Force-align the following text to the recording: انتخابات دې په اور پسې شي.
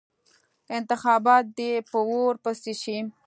انتخابات 0.77 1.45
دې 1.57 1.71
په 1.89 1.97
اور 2.09 2.33
پسې 2.43 2.73
شي. 2.81 2.97